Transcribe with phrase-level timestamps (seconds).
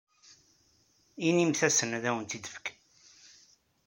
[1.27, 2.75] Inimt-asen ad awent-t-id-fken.